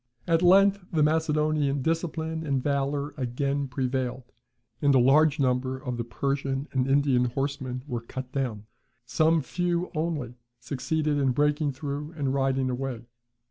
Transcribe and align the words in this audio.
At 0.25 0.41
length 0.41 0.83
the 0.91 1.03
Macedonian, 1.03 1.83
discipline 1.83 2.43
and 2.43 2.63
valour 2.63 3.13
again 3.17 3.67
prevailed, 3.67 4.23
and 4.81 4.95
a 4.95 4.99
large 4.99 5.39
number 5.39 5.77
of 5.77 5.97
the 5.97 6.03
Persian 6.03 6.67
and 6.71 6.87
Indian 6.87 7.25
horsemen 7.25 7.83
were 7.85 8.01
cut 8.01 8.31
down; 8.31 8.65
some 9.05 9.43
few 9.43 9.91
only 9.93 10.33
succeeded 10.59 11.19
in 11.19 11.33
breaking 11.33 11.73
through 11.73 12.13
and 12.13 12.33
riding 12.33 12.71
away. 12.71 13.05